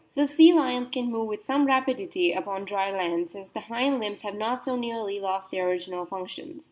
[0.15, 4.23] The sea lions can move with some rapidity upon dry land, since the hind limbs
[4.23, 6.59] have not so nearly lost their original functions.